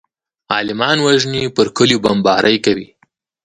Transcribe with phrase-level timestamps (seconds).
[0.53, 2.87] عالمان وژني پر کليو بمبارۍ کوي.